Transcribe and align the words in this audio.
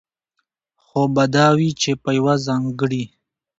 خو 0.83 1.01
به 1.13 1.23
دا 1.35 1.47
وي، 1.57 1.69
چې 1.81 1.91
په 2.03 2.09
يوه 2.17 2.35
ځانګړي 2.47 3.03